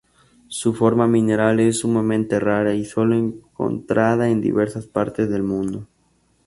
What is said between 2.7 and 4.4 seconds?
y solo encontrada